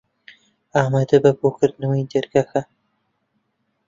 ئامادە 0.77 1.17
بە 1.23 1.31
بۆ 1.39 1.47
کردنەوەی 1.57 2.09
دەرگاکان. 2.13 2.67